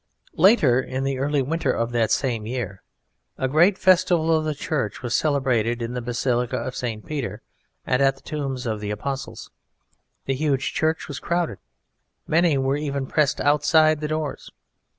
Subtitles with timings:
[0.33, 2.81] Later, in the early winter of that same year,
[3.37, 7.05] a great festival of the Church was celebrated in the Basilica of St.
[7.05, 7.43] Peter
[7.85, 9.51] and at the tombs of the Apostles.
[10.25, 11.59] The huge church was crowded,
[12.25, 14.49] many were even pressed outside the doors.